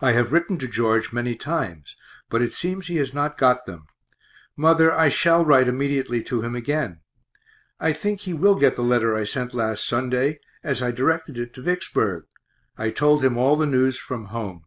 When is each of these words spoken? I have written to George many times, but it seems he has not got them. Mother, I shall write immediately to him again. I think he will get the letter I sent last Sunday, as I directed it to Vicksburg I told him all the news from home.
I 0.00 0.12
have 0.12 0.30
written 0.32 0.58
to 0.58 0.68
George 0.68 1.12
many 1.12 1.34
times, 1.34 1.96
but 2.28 2.40
it 2.40 2.52
seems 2.52 2.86
he 2.86 2.98
has 2.98 3.12
not 3.12 3.36
got 3.36 3.66
them. 3.66 3.88
Mother, 4.56 4.92
I 4.92 5.08
shall 5.08 5.44
write 5.44 5.66
immediately 5.66 6.22
to 6.22 6.42
him 6.42 6.54
again. 6.54 7.00
I 7.80 7.92
think 7.92 8.20
he 8.20 8.32
will 8.32 8.54
get 8.54 8.76
the 8.76 8.84
letter 8.84 9.16
I 9.16 9.24
sent 9.24 9.52
last 9.52 9.84
Sunday, 9.88 10.38
as 10.62 10.80
I 10.84 10.92
directed 10.92 11.36
it 11.36 11.52
to 11.54 11.62
Vicksburg 11.62 12.26
I 12.78 12.90
told 12.90 13.24
him 13.24 13.36
all 13.36 13.56
the 13.56 13.66
news 13.66 13.98
from 13.98 14.26
home. 14.26 14.66